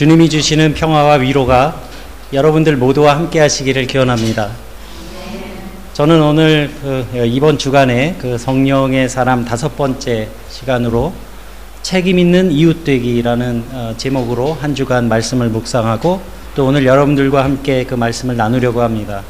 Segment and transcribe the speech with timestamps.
[0.00, 1.78] 주님이 주시는 평화와 위로가
[2.32, 4.48] 여러분들 모두와 함께 하시기를 기원합니다.
[5.92, 11.12] 저는 오늘 그 이번 주간에 그 성령의 사람 다섯 번째 시간으로
[11.82, 16.22] 책임 있는 이웃되기라는 어, 제목으로 한 주간 말씀을 묵상하고
[16.54, 19.22] 또 오늘 여러분들과 함께 그 말씀을 나누려고 합니다.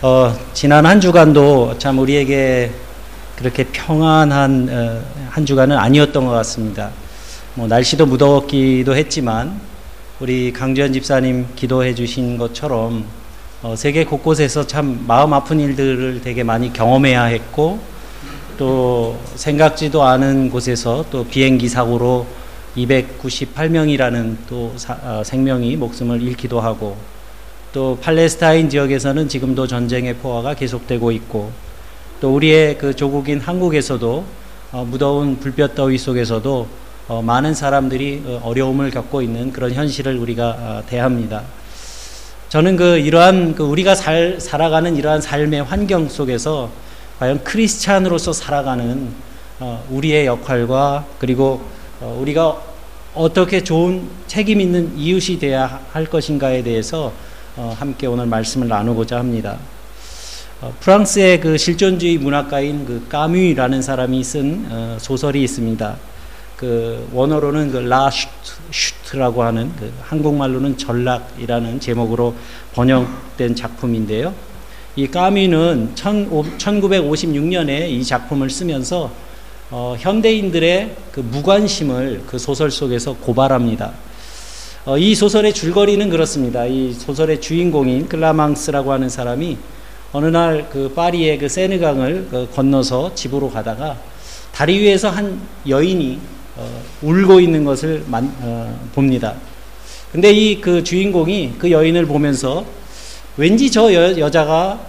[0.00, 2.70] 어, 지난 한 주간도 참 우리에게
[3.36, 6.88] 그렇게 평안한 어, 한 주간은 아니었던 것 같습니다.
[7.58, 9.60] 뭐 날씨도 무더웠기도 했지만
[10.20, 13.04] 우리 강주현 집사님 기도해 주신 것처럼
[13.64, 17.80] 어, 세계 곳곳에서 참 마음 아픈 일들을 되게 많이 경험해야 했고
[18.56, 22.28] 또 생각지도 않은 곳에서 또 비행기 사고로
[22.76, 26.96] 298명이라는 또 사, 어, 생명이 목숨을 잃기도 하고
[27.72, 31.50] 또 팔레스타인 지역에서는 지금도 전쟁의 포화가 계속되고 있고
[32.20, 34.24] 또 우리의 그 조국인 한국에서도
[34.70, 40.48] 어, 무더운 불볕 더위 속에서도 어, 많은 사람들이 어, 어려움을 겪고 있는 그런 현실을 우리가
[40.50, 41.42] 어, 대합니다.
[42.50, 46.70] 저는 그 이러한 그 우리가 살, 살아가는 이러한 삶의 환경 속에서
[47.18, 49.08] 과연 크리스찬으로서 살아가는
[49.58, 51.62] 어, 우리의 역할과 그리고
[52.00, 52.60] 어, 우리가
[53.14, 57.10] 어떻게 좋은 책임 있는 이웃이 되어야 할 것인가에 대해서
[57.56, 59.56] 어, 함께 오늘 말씀을 나누고자 합니다.
[60.60, 65.96] 어, 프랑스의 그 실존주의 문학가인 그 까뮤라는 사람이 쓴 어, 소설이 있습니다.
[66.58, 72.34] 그 원어로는 그 라슈트라고 하는 그 한국말로는 전락이라는 제목으로
[72.74, 74.34] 번역된 작품인데요.
[74.96, 79.10] 이 까뮤는 1956년에 이 작품을 쓰면서
[79.70, 83.92] 어, 현대인들의 그 무관심을 그 소설 속에서 고발합니다.
[84.86, 86.66] 어, 이 소설의 줄거리는 그렇습니다.
[86.66, 89.56] 이 소설의 주인공인 클라망스라고 하는 사람이
[90.12, 93.96] 어느 날 그 파리의 그 세느강을 그 건너서 집으로 가다가
[94.52, 96.37] 다리 위에서 한 여인이 어,
[97.02, 99.34] 울고 있는 것을 만, 어, 봅니다.
[100.12, 102.64] 근데 이 그 주인공이 그 여인을 보면서
[103.36, 104.80] 왠지 저 여, 여자가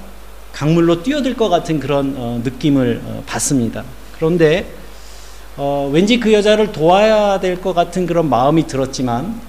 [0.54, 3.84] 강물로 뛰어들 것 같은 그런 어, 느낌을 어, 받습니다.
[4.16, 4.66] 그런데
[5.58, 9.40] 어, 왠지 그 여자를 도와야 될 것 같은 그런 마음이 들었지만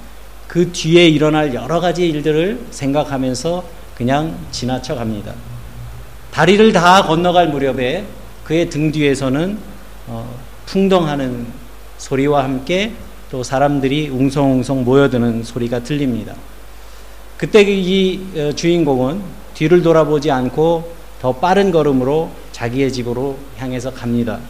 [0.48, 3.64] 그 뒤에 일어날 여러 가지 일들을 생각하면서
[3.94, 5.32] 그냥 지나쳐 갑니다.
[6.32, 8.04] 다리를 다 건너갈 무렵에
[8.44, 9.56] 그의 등 뒤에서는
[10.08, 10.34] 어,
[10.66, 11.46] 풍덩하는
[12.00, 12.92] 소리와 함께
[13.30, 16.34] 또 사람들이 웅성웅성 모여드는 소리가 들립니다.
[17.36, 19.20] 그때 이 어, 주인공은
[19.54, 24.40] 뒤를 돌아보지 않고 더 빠른 걸음으로 자기의 집으로 향해서 갑니다.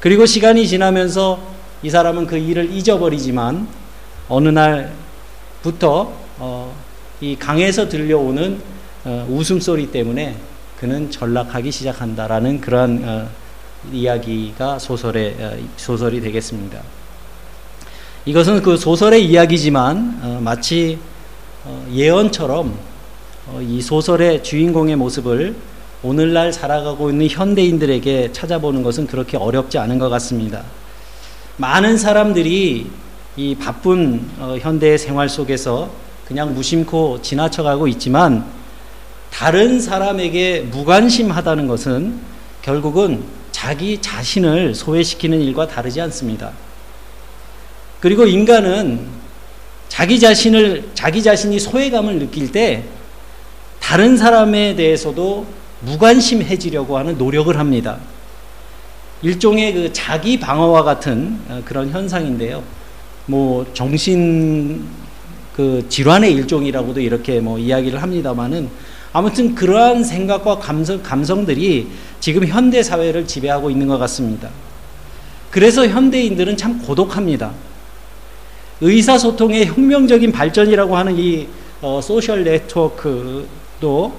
[0.00, 1.40] 그리고 시간이 지나면서
[1.82, 3.68] 이 사람은 그 일을 잊어버리지만
[4.28, 6.74] 어느 날부터 어,
[7.20, 8.60] 이 강에서 들려오는
[9.04, 10.36] 어, 웃음소리 때문에
[10.78, 13.28] 그는 전락하기 시작한다라는 그러한 어,
[13.90, 16.80] 이야기가 소설의 어, 소설이 되겠습니다.
[18.24, 20.98] 이것은 그 소설의 이야기지만 어, 마치
[21.64, 22.78] 어, 예언처럼
[23.48, 25.56] 어, 이 소설의 주인공의 모습을
[26.04, 30.62] 오늘날 살아가고 있는 현대인들에게 찾아보는 것은 그렇게 어렵지 않은 것 같습니다.
[31.56, 32.90] 많은 사람들이
[33.36, 35.90] 이 바쁜 어, 현대의 생활 속에서
[36.26, 38.44] 그냥 무심코 지나쳐가고 있지만
[39.30, 42.20] 다른 사람에게 무관심하다는 것은
[42.62, 46.52] 결국은 자기 자신을 소외시키는 일과 다르지 않습니다.
[48.00, 49.06] 그리고 인간은
[49.88, 52.82] 자기 자신을 자기 자신이 소외감을 느낄 때
[53.78, 55.46] 다른 사람에 대해서도
[55.82, 57.98] 무관심해지려고 하는 노력을 합니다.
[59.22, 62.62] 일종의 그 자기 방어와 같은 어, 그런 현상인데요.
[63.26, 64.84] 뭐 정신
[65.54, 68.68] 그 질환의 일종이라고도 이렇게 뭐 이야기를 합니다만은
[69.12, 71.88] 아무튼 그러한 생각과 감성, 감성들이
[72.20, 74.48] 지금 현대 사회를 지배하고 있는 것 같습니다.
[75.50, 77.52] 그래서 현대인들은 참 고독합니다.
[78.80, 81.46] 의사소통의 혁명적인 발전이라고 하는 이
[81.82, 84.12] 어, 소셜 네트워크도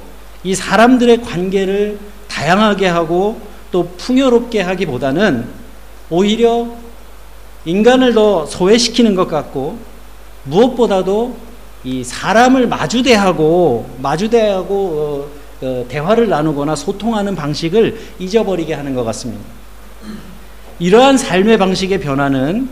[0.43, 3.39] 이 사람들의 관계를 다양하게 하고
[3.71, 5.47] 또 풍요롭게 하기보다는
[6.09, 6.67] 오히려
[7.65, 9.79] 인간을 더 소외시키는 것 같고
[10.43, 11.35] 무엇보다도
[11.83, 19.43] 이 사람을 마주대하고 마주대하고 어, 어, 대화를 나누거나 소통하는 방식을 잊어버리게 하는 것 같습니다.
[20.79, 22.69] 이러한 삶의 방식의 변화는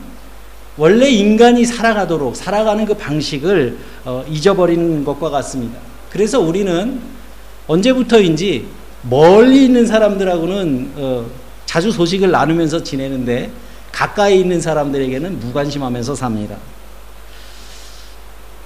[0.78, 5.78] 원래 인간이 살아가도록 살아가는 그 방식을 어, 잊어버리는 것과 같습니다.
[6.10, 7.00] 그래서 우리는
[7.68, 8.66] 언제부터인지
[9.10, 11.26] 멀리 있는 사람들하고는 어,
[11.66, 13.52] 자주 소식을 나누면서 지내는데
[13.92, 16.58] 가까이 있는 사람들에게는 무관심하면서 삽니다.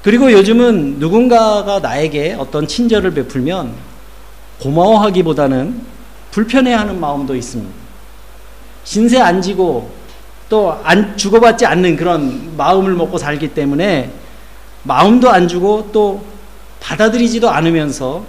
[0.05, 3.73] 그리고 요즘은 누군가가 나에게 어떤 친절을 베풀면
[4.61, 5.81] 고마워하기보다는
[6.29, 7.73] 불편해하는 마음도 있습니다.
[8.83, 9.89] 신세 안 지고
[10.47, 14.11] 또 안 주고받지 않는 그런 마음을 먹고 살기 때문에
[14.83, 16.23] 마음도 안 주고 또
[16.81, 18.23] 받아들이지도 않으면서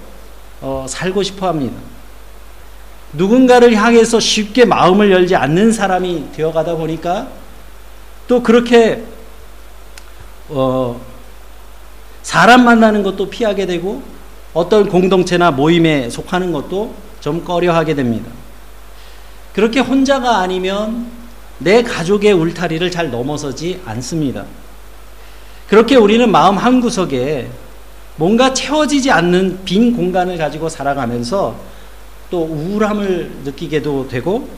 [0.62, 1.76] 어, 살고 싶어 합니다.
[3.12, 7.28] 누군가를 향해서 쉽게 마음을 열지 않는 사람이 되어가다 보니까
[8.26, 9.04] 또 그렇게
[10.48, 10.98] 어,
[12.26, 14.02] 사람 만나는 것도 피하게 되고
[14.52, 18.28] 어떤 공동체나 모임에 속하는 것도 좀 꺼려하게 됩니다.
[19.52, 21.06] 그렇게 혼자가 아니면
[21.58, 24.44] 내 가족의 울타리를 잘 넘어서지 않습니다.
[25.68, 27.48] 그렇게 우리는 마음 한구석에
[28.16, 31.54] 뭔가 채워지지 않는 빈 공간을 가지고 살아가면서
[32.28, 34.48] 또 우울함을 느끼게도 되고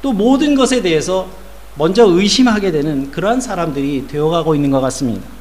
[0.00, 1.26] 또 모든 것에 대해서
[1.74, 5.39] 먼저 의심하게 되는 그러한 사람들이 되어가고 있는 것 같습니다.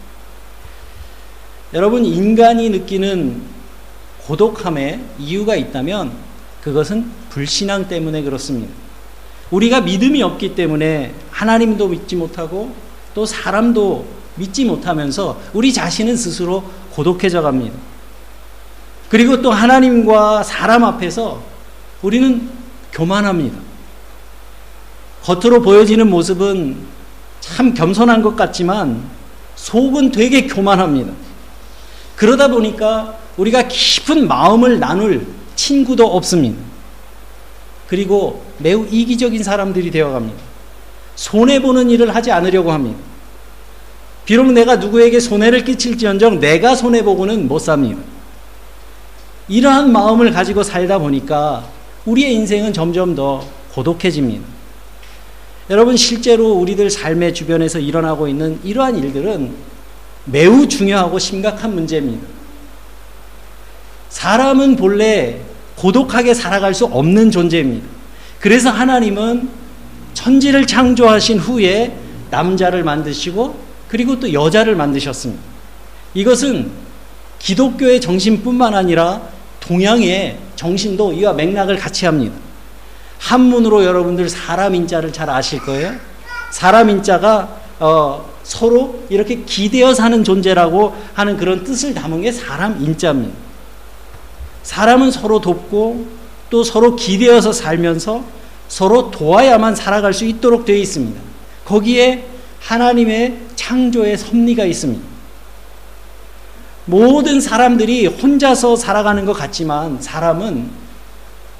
[1.73, 3.41] 여러분, 인간이 느끼는
[4.25, 6.11] 고독함에 이유가 있다면
[6.61, 8.73] 그것은 불신앙 때문에 그렇습니다.
[9.51, 12.73] 우리가 믿음이 없기 때문에 하나님도 믿지 못하고
[13.13, 14.05] 또 사람도
[14.35, 17.75] 믿지 못하면서 우리 자신은 스스로 고독해져 갑니다.
[19.09, 21.43] 그리고 또 하나님과 사람 앞에서
[22.01, 22.49] 우리는
[22.91, 23.57] 교만합니다.
[25.23, 26.77] 겉으로 보여지는 모습은
[27.39, 29.03] 참 겸손한 것 같지만
[29.55, 31.11] 속은 되게 교만합니다.
[32.19, 35.25] 그러다 보니까 우리가 깊은 마음을 나눌
[35.55, 36.61] 친구도 없습니다.
[37.87, 40.37] 그리고 매우 이기적인 사람들이 되어갑니다.
[41.15, 42.99] 손해보는 일을 하지 않으려고 합니다.
[44.25, 48.01] 비록 내가 누구에게 손해를 끼칠지언정 내가 손해보고는 못 삽니다.
[49.47, 51.69] 이러한 마음을 가지고 살다 보니까
[52.05, 54.45] 우리의 인생은 점점 더 고독해집니다.
[55.69, 59.68] 여러분, 실제로 우리들 삶의 주변에서 일어나고 있는 이러한 일들은
[60.25, 62.25] 매우 중요하고 심각한 문제입니다.
[64.09, 65.39] 사람은 본래
[65.75, 67.87] 고독하게 살아갈 수 없는 존재입니다.
[68.39, 69.49] 그래서 하나님은
[70.13, 71.95] 천지를 창조하신 후에
[72.31, 73.57] 남자를 만드시고
[73.87, 75.41] 그리고 또 여자를 만드셨습니다.
[76.13, 76.71] 이것은
[77.39, 79.21] 기독교의 정신뿐만 아니라
[79.59, 82.35] 동양의 정신도 이와 맥락을 같이 합니다.
[83.19, 85.93] 한문으로 여러분들 사람 인자를 잘 아실 거예요.
[86.51, 93.37] 사람 인자가 어, 서로 이렇게 기대어 사는 존재라고 하는 그런 뜻을 담은 게 사람 인자입니다.
[94.63, 96.07] 사람은 서로 돕고
[96.49, 98.23] 또 서로 기대어서 살면서
[98.67, 101.21] 서로 도와야만 살아갈 수 있도록 되어 있습니다.
[101.63, 102.25] 거기에
[102.59, 105.07] 하나님의 창조의 섭리가 있습니다.
[106.85, 110.71] 모든 사람들이 혼자서 살아가는 것 같지만 사람은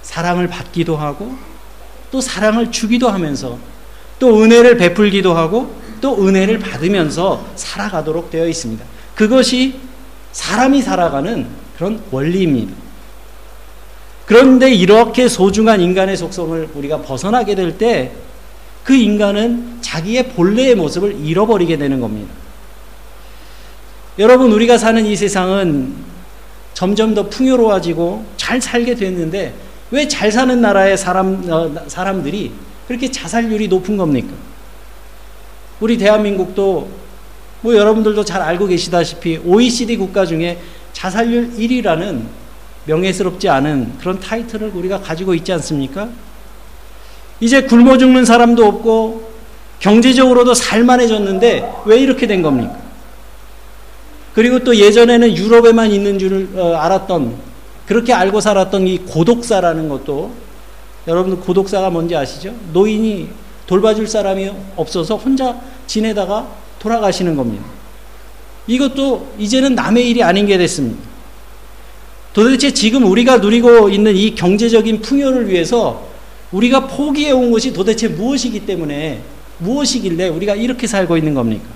[0.01, 1.35] 사랑을 받기도 하고
[2.09, 3.59] 또 사랑을 주기도 하면서
[4.17, 5.71] 또 은혜를 베풀기도 하고
[6.01, 8.83] 또 은혜를 받으면서 살아가도록 되어 있습니다.
[9.15, 9.79] 그것이
[10.31, 11.47] 사람이 살아가는
[11.77, 12.73] 그런 원리입니다.
[14.25, 18.11] 그런데 이렇게 소중한 인간의 속성을 우리가 벗어나게 될 때
[18.89, 22.33] 그 인간은 자기의 본래의 모습을 잃어버리게 되는 겁니다.
[24.17, 25.93] 여러분, 우리가 사는 이 세상은
[26.73, 29.53] 점점 더 풍요로워지고 잘 살게 됐는데
[29.91, 32.51] 왜 잘 사는 나라의 사람, 어, 사람들이
[32.87, 34.33] 그렇게 자살률이 높은 겁니까?
[35.79, 36.89] 우리 대한민국도
[37.61, 40.59] 뭐 여러분들도 잘 알고 계시다시피 OECD 국가 중에
[40.93, 42.23] 자살률 1위라는
[42.85, 46.09] 명예스럽지 않은 그런 타이틀을 우리가 가지고 있지 않습니까?
[47.39, 49.29] 이제 굶어 죽는 사람도 없고
[49.79, 52.77] 경제적으로도 살만해졌는데 왜 이렇게 된 겁니까?
[54.33, 57.35] 그리고 또 예전에는 유럽에만 있는 줄 어, 알았던
[57.85, 60.31] 그렇게 알고 살았던 이 고독사라는 것도
[61.07, 62.53] 여러분들 고독사가 뭔지 아시죠?
[62.71, 63.29] 노인이
[63.69, 66.47] 돌봐줄 사람이 없어서 혼자 지내다가
[66.79, 67.63] 돌아가시는 겁니다.
[68.65, 70.99] 이것도 이제는 남의 일이 아닌 게 됐습니다.
[72.33, 76.07] 도대체 지금 우리가 누리고 있는 이 경제적인 풍요를 위해서
[76.51, 79.21] 우리가 포기해 온 것이 도대체 무엇이기 때문에
[79.59, 81.69] 무엇이길래 우리가 이렇게 살고 있는 겁니까?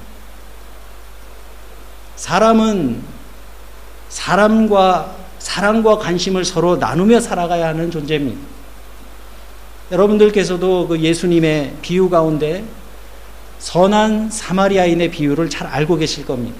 [2.15, 3.03] 사람은
[4.09, 8.52] 사람과 사랑과 관심을 서로 나누며 살아가야 하는 존재입니다.
[9.93, 12.63] 여러분들께서도 그 예수님의 비유 가운데
[13.59, 16.57] 선한 사마리아인의 비유를 잘 알고 계실 겁니다.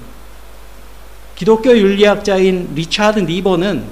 [1.35, 3.85] 기독교 윤리학자인 리차드 니버는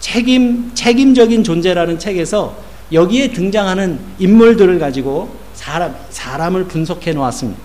[0.00, 2.56] 책임, 책임적인 존재라는 책에서
[2.90, 7.60] 여기에 등장하는 인물들을 가지고 사람, 사람을 분석해 놓았습니다.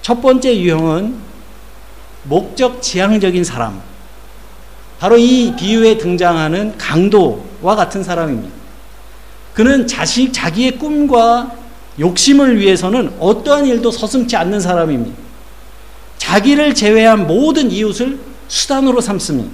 [0.00, 1.16] 첫 번째 유형은
[2.24, 3.80] 목적 지향적인 사람.
[4.98, 8.63] 바로 이 비유에 등장하는 강도와 같은 사람입니다.
[9.54, 11.52] 그는 자식, 자기의 꿈과
[11.98, 15.16] 욕심을 위해서는 어떠한 일도 서슴지 않는 사람입니다.
[16.18, 18.18] 자기를 제외한 모든 이웃을
[18.48, 19.50] 수단으로 삼습니다.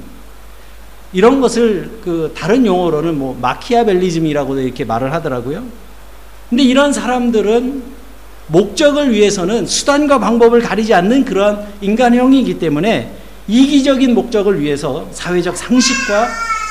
[1.12, 5.64] 이런 것을 그 다른 용어로는 뭐 마키아벨리즘이라고 이렇게 말을 하더라고요.
[6.48, 8.00] 근데 이런 사람들은
[8.46, 13.12] 목적을 위해서는 수단과 방법을 가리지 않는 그러한 인간형이기 때문에
[13.48, 16.28] 이기적인 목적을 위해서 사회적 상식과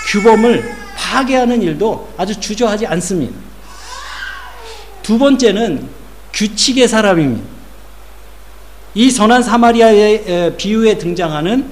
[0.08, 3.34] 규범을 파괴하는 일도 아주 주저하지 않습니다.
[5.02, 5.88] 두 번째는
[6.34, 7.48] 규칙의 사람입니다.
[8.96, 11.66] 이 선한 사마리아의 비유에 등장하는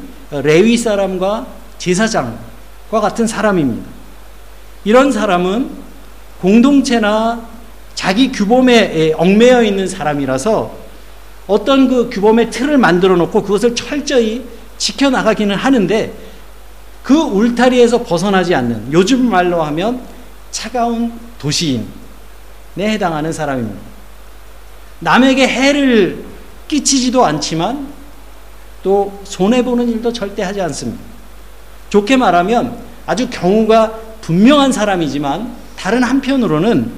[0.43, 1.46] 레위 사람과
[1.77, 3.86] 제사장과 같은 사람입니다.
[4.86, 5.69] 이런 사람은
[6.41, 7.48] 공동체나
[7.96, 10.88] 자기 규범에 얽매여 있는 사람이라서
[11.48, 14.46] 어떤 그 규범의 틀을 만들어 놓고 그것을 철저히
[14.77, 16.13] 지켜나가기는 하는데
[17.08, 20.02] 그 울타리에서 벗어나지 않는 요즘 말로 하면
[20.52, 21.86] 차가운 도시인에
[22.80, 23.80] 해당하는 사람입니다.
[25.00, 26.26] 남에게 해를
[26.68, 27.88] 끼치지도 않지만
[28.84, 31.02] 또 손해보는 일도 절대 하지 않습니다.
[31.88, 36.92] 좋게 말하면 아주 경우가 분명한 사람이지만 다른 한편으로는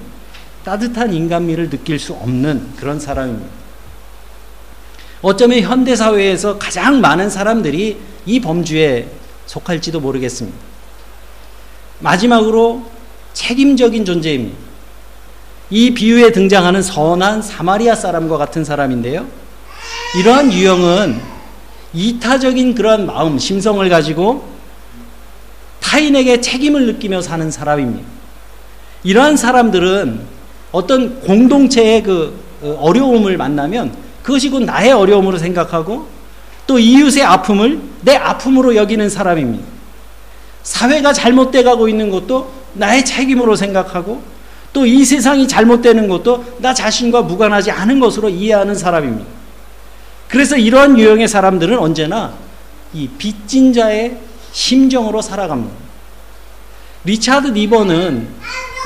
[0.66, 3.48] 따뜻한 인간미를 느낄 수 없는 그런 사람입니다.
[5.22, 9.19] 어쩌면 현대사회에서 가장 많은 사람들이 이 범주에
[9.50, 10.56] 속할지도 모르겠습니다.
[12.01, 12.86] 마지막으로
[13.34, 14.56] 책임적인 존재입니다.
[15.72, 19.25] 이 비유에 등장하는 선한 사마리아 사람과 같은 사람인데요.
[20.20, 21.20] 이러한 유형은
[21.94, 24.48] 이타적인 그러한 마음, 심성을 가지고
[25.79, 28.08] 타인에게 책임을 느끼며 사는 사람입니다.
[29.03, 30.27] 이러한 사람들은
[30.72, 36.19] 어떤 공동체의 그 어, 어려움을 만나면 그것이 곧 나의 어려움으로 생각하고
[36.70, 39.66] 또 이웃의 아픔을 내 아픔으로 여기는 사람입니다.
[40.62, 44.22] 사회가 잘못돼 가고 있는 것도 나의 책임으로 생각하고
[44.72, 49.26] 또 이 세상이 잘못되는 것도 나 자신과 무관하지 않은 것으로 이해하는 사람입니다.
[50.28, 52.34] 그래서 이러한 유형의 사람들은 언제나
[52.94, 54.18] 이 빚진 자의
[54.52, 55.74] 심정으로 살아갑니다.
[57.04, 58.28] 리차드 니버는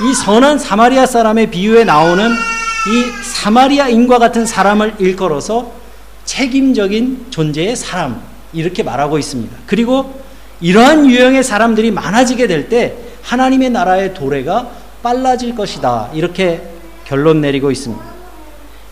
[0.08, 5.83] 이 선한 사마리아 사람의 비유에 나오는 이 사마리아인과 같은 사람을 일컬어서
[6.24, 8.20] 책임적인 존재의 사람
[8.52, 9.56] 이렇게 말하고 있습니다.
[9.66, 10.22] 그리고
[10.60, 14.70] 이러한 유형의 사람들이 많아지게 될 때 하나님의 나라의 도래가
[15.02, 16.10] 빨라질 것이다.
[16.14, 16.62] 이렇게
[17.04, 18.02] 결론 내리고 있습니다.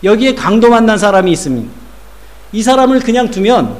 [0.03, 1.71] 여기에 강도 만난 사람이 있습니다.
[2.51, 3.77] 이 사람을 그냥 두면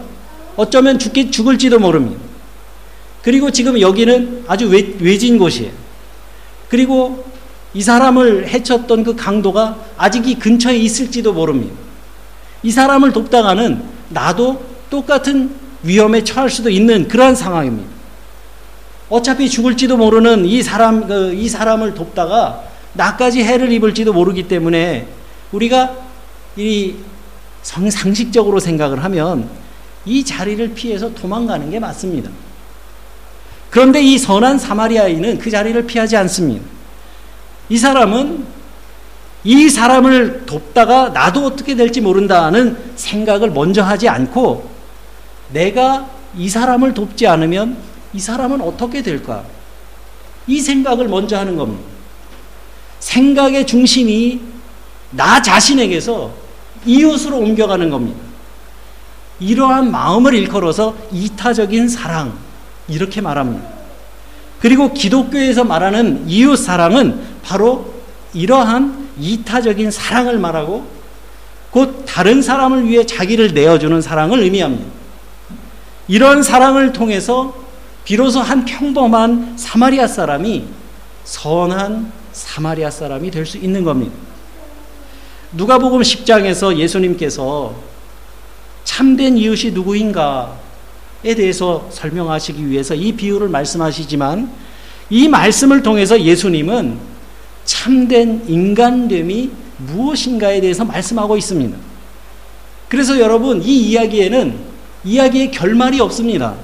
[0.56, 2.22] 어쩌면 죽기, 죽을지도 모릅니다.
[3.22, 5.72] 그리고 지금 여기는 아주 외, 외진 곳이에요.
[6.70, 7.26] 그리고
[7.74, 11.76] 이 사람을 해쳤던 그 강도가 아직 이 근처에 있을지도 모릅니다.
[12.64, 15.54] 이 사람을 돕다가는 나도 똑같은
[15.84, 17.90] 위험에 처할 수도 있는 그러한 상황입니다.
[19.10, 25.08] 어차피 죽을지도 모르는 이 사람, 그, 이 사람을 돕다가 나까지 해를 입을지도 모르기 때문에
[25.52, 25.96] 우리가
[26.56, 26.96] 이
[27.62, 29.50] 상식적으로 생각을 하면
[30.06, 32.30] 이 자리를 피해서 도망가는 게 맞습니다.
[33.70, 36.64] 그런데 이 선한 사마리아인은 그 자리를 피하지 않습니다.
[37.70, 38.46] 이 사람은
[39.44, 44.70] 이 사람을 돕다가 나도 어떻게 될지 모른다는 생각을 먼저 하지 않고
[45.52, 47.78] 내가 이 사람을 돕지 않으면
[48.14, 49.44] 이 사람은 어떻게 될까?
[50.48, 51.84] 이 생각을 먼저 하는 겁니다.
[53.00, 54.42] 생각의 중심이
[55.12, 56.32] 나 자신에게서
[56.86, 58.20] 이웃으로 옮겨가는 겁니다.
[59.40, 62.38] 이러한 마음을 일컬어서 이타적인 사랑,
[62.88, 63.68] 이렇게 말합니다.
[64.60, 67.94] 그리고 기독교에서 말하는 이웃 사랑은 바로
[68.34, 70.86] 이러한 이타적인 사랑을 말하고
[71.72, 74.86] 곧 다른 사람을 위해 자기를 내어주는 사랑을 의미합니다.
[76.08, 77.56] 이런 사랑을 통해서
[78.04, 80.66] 비로소 한 평범한 사마리아 사람이
[81.24, 84.14] 선한 사마리아 사람이 될 수 있는 겁니다.
[85.54, 87.74] 누가복음 10장에서 예수님께서
[88.84, 94.52] 참된 이웃이 누구인가에 대해서 설명하시기 위해서 이 비유를 말씀하시지만
[95.10, 97.13] 이 말씀을 통해서 예수님은
[97.66, 101.78] 참된 인간됨이 무엇인가에 대해서 말씀하고 있습니다.
[102.90, 104.56] 그래서 여러분 이 이야기에는
[105.04, 106.56] 이야기의 결말이 없습니다.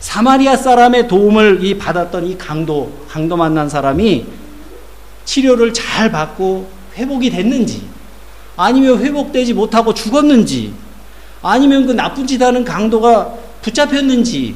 [0.00, 4.26] 사마리아 사람의 도움을 이 받았던 이 강도 강도 만난 사람이
[5.24, 7.82] 치료를 잘 받고 회복이 됐는지
[8.56, 10.74] 아니면 회복되지 못하고 죽었는지
[11.40, 13.32] 아니면 그 나쁜 짓 하는 강도가
[13.62, 14.54] 붙잡혔는지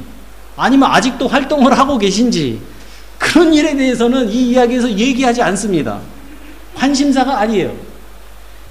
[0.56, 2.60] 아니면 아직도 활동을 하고 계신지
[3.26, 6.00] 그런 일에 대해서는 이 이야기에서 얘기하지 않습니다.
[6.74, 7.74] 관심사가 아니에요.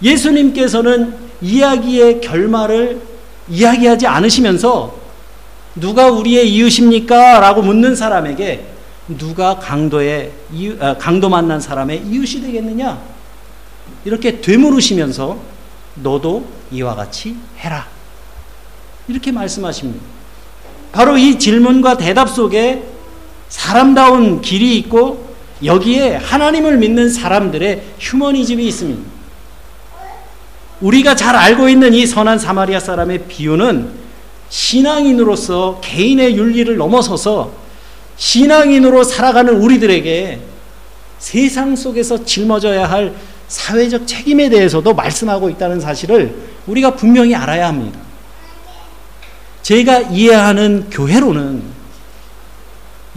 [0.01, 3.01] 예수님께서는 이야기의 결말을
[3.49, 4.95] 이야기하지 않으시면서
[5.75, 7.41] 누가 우리의 이웃입니까?
[7.41, 8.65] 라고 묻는 사람에게
[9.09, 10.31] 누가 강도의
[10.79, 13.01] 아, 강도 만난 사람의 이웃이 되겠느냐?
[14.05, 15.37] 이렇게 되물으시면서
[15.95, 17.87] 너도 이와 같이 해라.
[19.07, 20.03] 이렇게 말씀하십니다.
[20.93, 22.94] 바로 이 질문과 대답 속에
[23.55, 25.33] 사람다운 길이 있고
[25.63, 29.01] 여기에 하나님을 믿는 사람들의 휴머니즘이 있습니다.
[30.81, 33.91] 우리가 잘 알고 있는 이 선한 사마리아 사람의 비유는
[34.49, 37.53] 신앙인으로서 개인의 윤리를 넘어서서
[38.17, 40.41] 신앙인으로 살아가는 우리들에게
[41.17, 43.13] 세상 속에서 짊어져야 할
[43.47, 46.35] 사회적 책임에 대해서도 말씀하고 있다는 사실을
[46.67, 47.99] 우리가 분명히 알아야 합니다.
[49.61, 51.74] 제가 이해하는 교회로는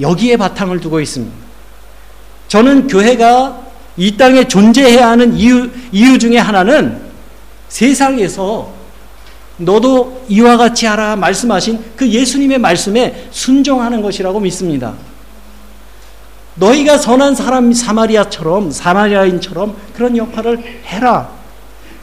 [0.00, 1.34] 여기에 바탕을 두고 있습니다.
[2.48, 7.00] 저는 교회가 이 땅에 존재해야 하는 이유, 이유 중에 하나는
[7.68, 8.72] 세상에서
[9.58, 14.94] 너도 이와 같이 하라 말씀하신 그 예수님의 말씀에 순종하는 것이라고 믿습니다.
[16.54, 21.30] 너희가 선한 사람 사마리아처럼 사마리아인처럼 그런 역할을 해라.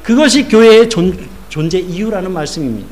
[0.04, 2.88] 그것이 교회의 존, 존재 이유라는 말씀입니다.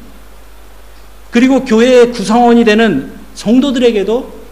[1.29, 4.42] 그리고 교회의 구성원이 되는 성도들에게도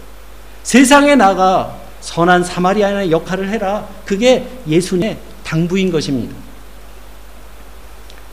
[0.63, 3.87] 세상에 나가 선한 사마리아인의 역할을 해라.
[4.05, 6.35] 그게 예수님의 당부인 것입니다.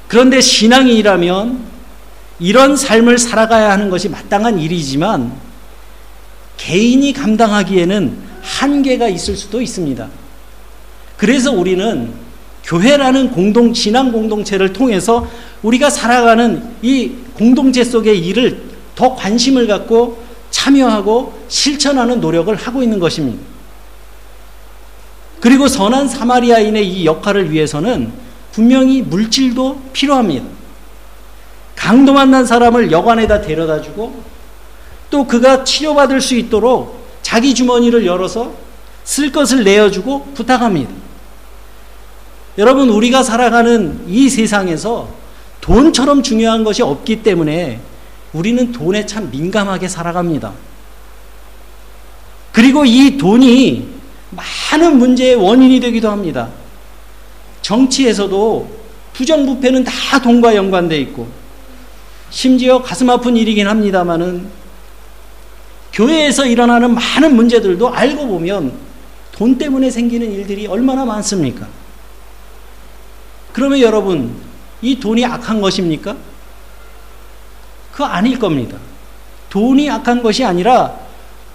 [0.08, 1.78] 그런데 신앙인이라면
[2.40, 5.32] 이런 삶을 살아가야 하는 것이 마땅한 일이지만
[6.56, 10.08] 개인이 감당하기에는 한계가 있을 수도 있습니다.
[11.16, 12.12] 그래서 우리는
[12.64, 15.28] 교회라는 공동, 신앙 공동체를 통해서
[15.62, 18.62] 우리가 살아가는 이 공동체 속의 일을
[18.94, 23.42] 더 관심을 갖고 참여하고 실천하는 노력을 하고 있는 것입니다.
[25.40, 28.12] 그리고 선한 사마리아인의 이 역할을 위해서는
[28.52, 30.46] 분명히 물질도 필요합니다.
[31.76, 34.22] 강도 만난 사람을 여관에다 데려다 주고
[35.10, 38.52] 또 그가 치료받을 수 있도록 자기 주머니를 열어서
[39.04, 40.90] 쓸 것을 내어주고 부탁합니다.
[42.58, 45.08] 여러분, 우리가 살아가는 이 세상에서
[45.60, 47.80] 돈처럼 중요한 것이 없기 때문에
[48.32, 50.52] 우리는 돈에 참 민감하게 살아갑니다.
[52.52, 53.88] 그리고 이 돈이
[54.30, 56.48] 많은 문제의 원인이 되기도 합니다.
[57.62, 58.78] 정치에서도
[59.14, 61.28] 부정부패는 다 돈과 연관되어 있고,
[62.30, 64.48] 심지어 가슴 아픈 일이긴 합니다만은
[65.92, 68.72] 교회에서 일어나는 많은 문제들도 알고 보면
[69.32, 71.66] 돈 때문에 생기는 일들이 얼마나 많습니까?
[73.52, 74.34] 그러면 여러분,
[74.82, 76.16] 이 돈이 악한 것입니까?
[77.98, 78.78] 그거 아닐 겁니다.
[79.50, 80.94] 돈이 악한 것이 아니라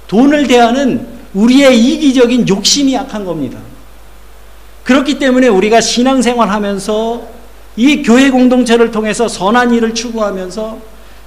[0.08, 3.58] 돈을 대하는 우리의 이기적인 욕심이 악한 겁니다.
[4.84, 7.26] 그렇기 때문에 우리가 신앙생활 하면서
[7.78, 10.80] 이 교회 공동체를 통해서 선한 일을 추구하면서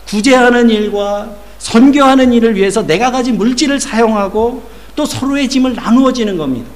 [0.07, 4.65] 구제하는 일과 선교하는 일을 위해서 내가 가진 물질을 사용하고
[4.97, 6.69] 또 서로의 짐을 나누어지는 겁니다.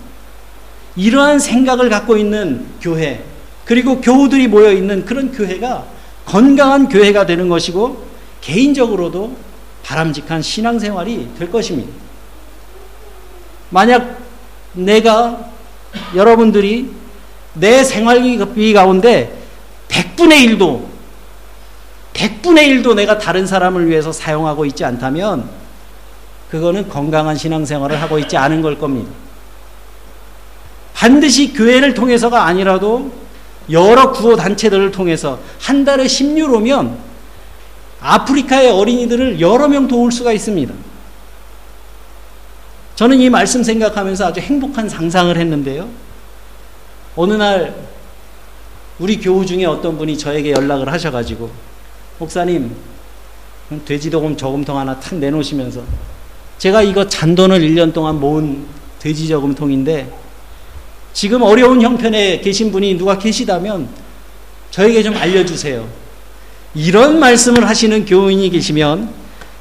[0.96, 3.22] 이러한 생각을 갖고 있는 교회,
[3.66, 5.85] 그리고 교우들이 모여 있는 그런 교회가
[6.24, 8.09] 건강한 교회가 되는 것이고
[8.40, 9.37] 개인적으로도
[9.83, 11.92] 바람직한 신앙생활이 될 것입니다.
[13.70, 14.18] 만약
[14.72, 15.50] 내가
[16.14, 16.90] 여러분들이
[17.55, 19.37] 내 생활비 가운데
[19.88, 20.85] 100분의 1도
[22.12, 25.48] 100분의 1도 내가 다른 사람을 위해서 사용하고 있지 않다면
[26.50, 29.11] 그거는 건강한 신앙생활을 하고 있지 않은 걸 겁니다.
[30.94, 33.12] 반드시 교회를 통해서가 아니라도
[33.70, 37.09] 여러 구호 단체들을 통해서 한 달에 10유로면
[38.00, 40.74] 아프리카의 어린이들을 여러 명 도울 수가 있습니다.
[42.96, 45.88] 저는 이 말씀 생각하면서 아주 행복한 상상을 했는데요.
[47.16, 47.74] 어느 날
[48.98, 51.50] 우리 교우 중에 어떤 분이 저에게 연락을 하셔가지고
[52.18, 52.74] 목사님
[53.84, 55.82] 돼지도금 저금통 하나 탁 내놓으시면서
[56.58, 58.66] 제가 이거 잔돈을 1년 동안 모은
[58.98, 60.12] 돼지 저금통인데
[61.12, 63.88] 지금 어려운 형편에 계신 분이 누가 계시다면
[64.70, 65.99] 저에게 좀 알려주세요.
[66.74, 69.11] 이런 말씀을 하시는 교인이 계시면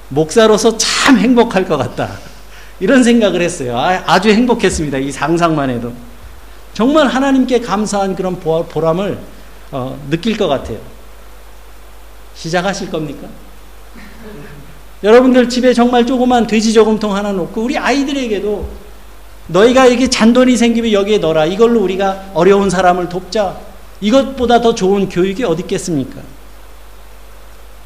[0.10, 2.10] 목사로서 참 행복할 것 같다.
[2.80, 3.78] 이런 생각을 했어요.
[3.78, 4.98] 아, 주 행복했습니다.
[5.00, 5.91] 이 상상만 해도.
[6.74, 9.17] 정말 하나님께 감사한 그런 보람을
[9.72, 10.78] 어, 느낄 것 같아요.
[12.36, 13.28] 시작하실 겁니까?
[15.04, 18.69] 여러분들 집에 정말 조그만 돼지 저금통 하나 놓고 우리 아이들에게도
[19.48, 21.45] 너희가 이게 잔돈이 생기면 여기에 넣어라.
[21.45, 23.58] 이걸로 우리가 어려운 사람을 돕자.
[24.02, 26.22] 이것보다 더 좋은 교육이 어디 있겠습니까?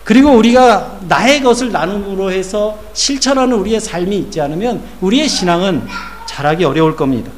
[0.04, 5.88] 그리고 우리가 나의 것을 나눔으로 해서 실천하는 우리의 삶이 있지 않으면 우리의 신앙은
[6.26, 7.32] 자라기 어려울 겁니다.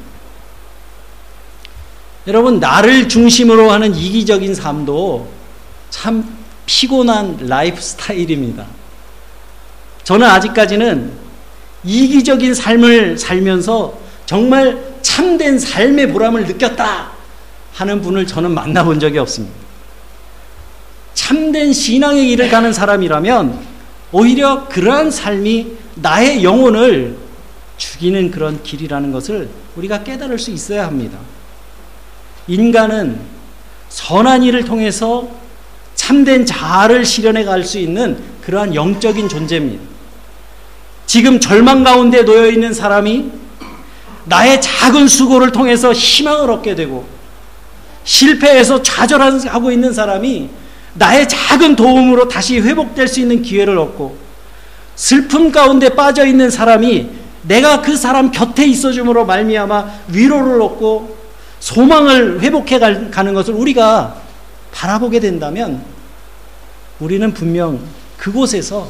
[2.26, 5.28] 여러분, 나를 중심으로 하는 이기적인 삶도
[5.90, 8.66] 참 피곤한 라이프 스타일입니다.
[10.02, 11.12] 저는 아직까지는
[11.84, 17.12] 이기적인 삶을 살면서 정말 참된 삶의 보람을 느꼈다
[17.74, 19.65] 하는 분을 저는 만나본 적이 없습니다.
[21.16, 23.58] 참된 신앙의 길을 가는 사람이라면
[24.12, 27.16] 오히려 그러한 삶이 나의 영혼을
[27.78, 31.18] 죽이는 그런 길이라는 것을 우리가 깨달을 수 있어야 합니다.
[32.46, 33.18] 인간은
[33.88, 35.28] 선한 일을 통해서
[35.94, 39.82] 참된 자아를 실현해 갈 수 있는 그러한 영적인 존재입니다.
[41.06, 43.32] 지금 절망 가운데 놓여 있는 사람이
[44.26, 47.06] 나의 작은 수고를 통해서 희망을 얻게 되고
[48.04, 50.65] 실패해서 좌절하고 있는 사람이
[50.98, 54.16] 나의 작은 도움으로 다시 회복될 수 있는 기회를 얻고
[54.94, 57.08] 슬픔 가운데 빠져 있는 사람이
[57.42, 61.16] 내가 그 사람 곁에 있어줌으로 말미암아 위로를 얻고
[61.60, 64.16] 소망을 회복해 가는 것을 우리가
[64.72, 65.82] 바라보게 된다면
[66.98, 67.80] 우리는 분명
[68.16, 68.88] 그곳에서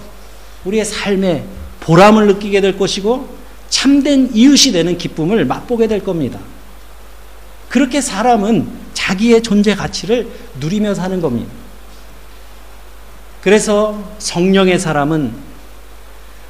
[0.65, 1.45] 우리의 삶에
[1.81, 3.37] 보람을 느끼게 될 것이고
[3.69, 6.39] 참된 이웃이 되는 기쁨을 맛보게 될 겁니다.
[7.69, 10.29] 그렇게 사람은 자기의 존재 가치를
[10.61, 11.66] 누리며 사는 겁니다.
[13.47, 15.33] 그래서 성령의 사람은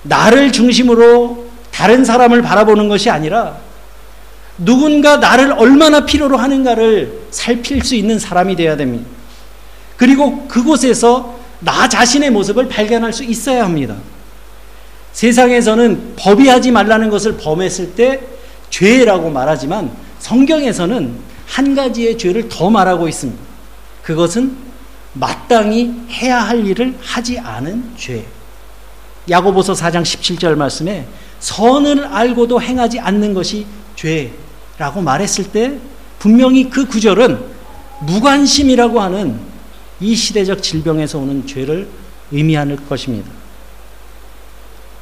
[0.04, 3.58] 나를 중심으로 다른 사람을 바라보는 것이 아니라
[4.56, 9.04] 누군가 나를 얼마나 필요로 하는가를 살필 수 있는 사람이 되어야 됩니다.
[9.98, 13.96] 그리고 그곳에서 나 자신의 모습을 발견할 수 있어야 합니다.
[15.12, 18.22] 세상에서는 법이 하지 말라는 것을 범했을 때
[18.70, 21.14] 죄라고 말하지만 성경에서는
[21.46, 23.38] 한 가지의 죄를 더 말하고 있습니다.
[24.02, 24.65] 그것은
[25.18, 28.26] 마땅히 해야 할 일을 하지 않은 죄.
[29.28, 31.06] 야고보서 4장 17절 말씀에
[31.40, 35.78] 선을 알고도 행하지 않는 것이 죄라고 말했을 때
[36.18, 37.38] 분명히 그 구절은
[38.02, 39.40] 무관심이라고 하는
[40.00, 41.88] 이 시대적 질병에서 오는 죄를
[42.30, 43.30] 의미하는 것입니다.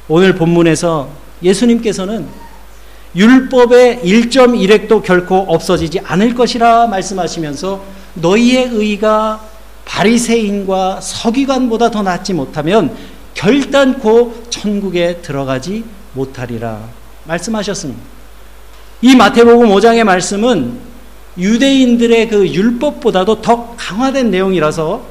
[0.07, 1.09] 오늘 본문에서
[1.43, 2.27] 예수님께서는
[3.15, 7.83] 율법의 1.1획도 결코 없어지지 않을 것이라 말씀하시면서
[8.15, 9.54] 너희의 의가
[9.85, 12.95] 바리새인과 서기관보다 더 낫지 못하면
[13.33, 16.81] 결단코 천국에 들어가지 못하리라
[17.25, 18.01] 말씀하셨습니다.
[19.01, 20.79] 이 마태복음 5장의 말씀은
[21.37, 25.05] 유대인들의 그 율법보다도 더 강화된 내용이라서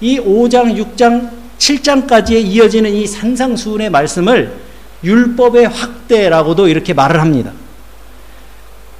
[0.00, 4.54] 이 5장, 6장, 7장까지에 이어지는 이 산상수훈의 말씀을
[5.02, 7.52] 율법의 확대라고도 이렇게 말을 합니다.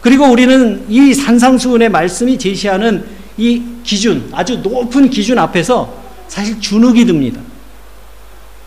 [0.00, 3.04] 그리고 우리는 이 산상수훈의 말씀이 제시하는
[3.36, 5.92] 이 기준, 아주 높은 기준 앞에서
[6.28, 7.40] 사실 주눅이 듭니다.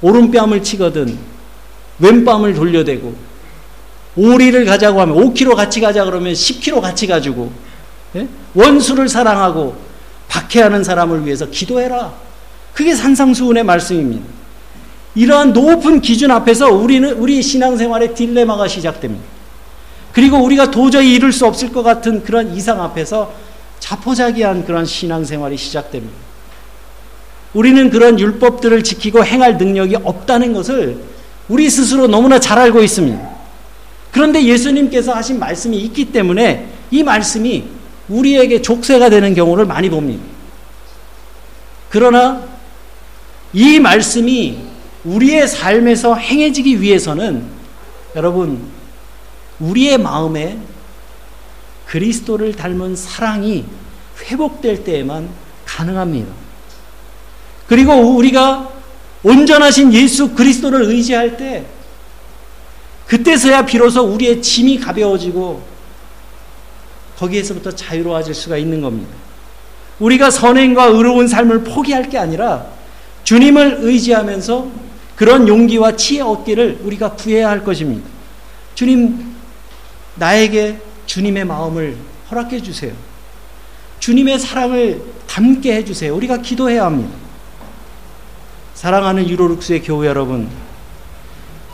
[0.02, 1.18] 오른뺨을 치거든,
[2.00, 3.16] 왼뺨을 돌려대고,
[4.16, 7.52] 오리를 가자고 하면 5kg 같이 가자 그러면 10kg 같이 가지고,
[8.16, 8.28] 예?
[8.54, 9.78] 원수를 사랑하고
[10.28, 12.14] 박해하는 사람을 위해서 기도해라.
[12.74, 14.26] 그게 산상수훈의 말씀입니다.
[15.16, 19.24] 이러한 높은 기준 앞에서 우리는 우리 신앙생활의 딜레마가 시작됩니다.
[20.14, 23.34] 그리고 우리가 도저히 이룰 수 없을 것 같은 그런 이상 앞에서
[23.80, 26.16] 자포자기한 그런 신앙생활이 시작됩니다.
[27.54, 31.02] 우리는 그런 율법들을 지키고 행할 능력이 없다는 것을
[31.48, 33.38] 우리 스스로 너무나 잘 알고 있습니다.
[34.12, 37.66] 그런데 예수님께서 하신 말씀이 있기 때문에 이 말씀이
[38.10, 40.24] 우리에게 족쇄가 되는 경우를 많이 봅니다.
[41.90, 42.44] 그러나
[43.54, 44.58] 이 말씀이
[45.04, 47.44] 우리의 삶에서 행해지기 위해서는
[48.16, 48.62] 여러분,
[49.60, 50.58] 우리의 마음에
[51.88, 53.66] 그리스도를 닮은 사랑이
[54.24, 55.30] 회복될 때에만
[55.66, 56.32] 가능합니다.
[57.68, 58.70] 그리고 우리가
[59.24, 61.66] 온전하신 예수 그리스도를 의지할 때
[63.08, 65.64] 그때서야 비로소 우리의 짐이 가벼워지고
[67.18, 69.12] 거기에서부터 자유로워질 수가 있는 겁니다.
[70.00, 72.68] 우리가 선행과 의로운 삶을 포기할 게 아니라
[73.24, 74.68] 주님을 의지하면서
[75.16, 78.08] 그런 용기와 치에 얻기를 우리가 구해야 할 것입니다.
[78.76, 79.34] 주님,
[80.16, 81.98] 나에게 주님의 마음을
[82.30, 82.94] 허락해 주세요.
[84.00, 86.16] 주님의 사랑을 담게 해 주세요.
[86.16, 87.14] 우리가 기도해야 합니다.
[88.76, 90.48] 사랑하는 유로룩스의 교우 여러분,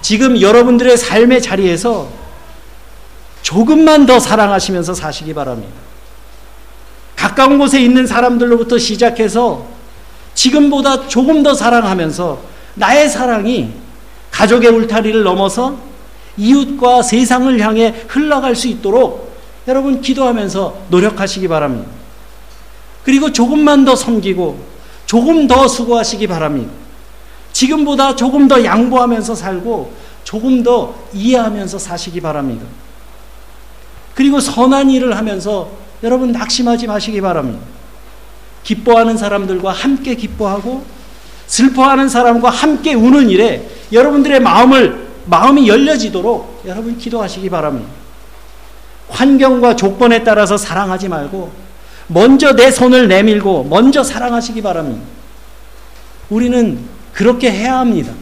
[0.02, 2.10] 지금 여러분들의 삶의 자리에서
[3.42, 5.74] 조금만 더 사랑하시면서 사시기 바랍니다.
[7.16, 9.66] 가까운 곳에 있는 사람들로부터 시작해서
[10.34, 12.42] 지금보다 조금 더 사랑하면서
[12.76, 13.72] 나의 사랑이
[14.32, 15.78] 가족의 울타리를 넘어서
[16.38, 19.34] 이웃과 세상을 향해 흘러갈 수 있도록
[19.68, 21.90] 여러분 기도하면서 노력하시기 바랍니다.
[23.04, 24.58] 그리고 조금만 더 섬기고
[25.06, 26.72] 조금 더 수고하시기 바랍니다.
[27.52, 29.94] 지금보다 조금 더 양보하면서 살고
[30.24, 32.66] 조금 더 이해하면서 사시기 바랍니다.
[34.16, 35.70] 그리고 선한 일을 하면서
[36.02, 37.64] 여러분 낙심하지 마시기 바랍니다.
[38.64, 40.84] 기뻐하는 사람들과 함께 기뻐하고
[41.48, 47.90] 슬퍼하는 사람과 함께 우는 일에 여러분들의 마음을 마음이 열려지도록 여러분 기도하시기 바랍니다.
[49.10, 51.52] 환경과 조건에 따라서 사랑하지 말고
[52.08, 55.06] 먼저 내 손을 내밀고 먼저 사랑하시기 바랍니다.
[56.30, 56.80] 우리는
[57.14, 58.14] 그렇게 해야 합니다.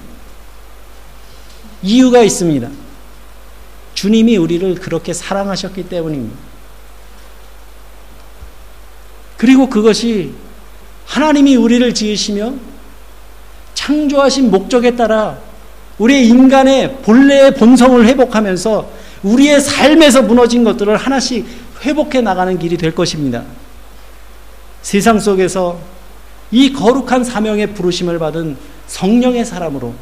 [1.81, 2.69] 이유가 있습니다.
[3.93, 6.37] 주님이 우리를 그렇게 사랑하셨기 때문입니다.
[9.37, 10.33] 그리고 그것이
[11.05, 12.53] 하나님이 우리를 지으시며
[13.73, 15.39] 창조하신 목적에 따라
[16.01, 21.45] 우리의 인간의 본래의 본성을 회복하면서 우리의 삶에서 무너진 것들을 하나씩
[21.83, 23.43] 회복해 나가는 길이 될 것입니다.
[24.81, 25.79] 세상 속에서
[26.49, 29.93] 이 거룩한 사명의 부르심을 받은 성령의 사람으로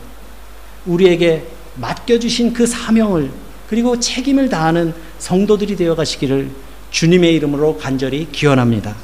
[0.85, 1.43] 우리에게
[1.75, 3.29] 맡겨주신 그 사명을
[3.67, 6.49] 그리고 책임을 다하는 성도들이 되어 가시기를
[6.91, 8.95] 주님의 이름으로 간절히 기원합니다.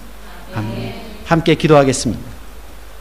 [1.26, 2.35] 함께 기도하겠습니다.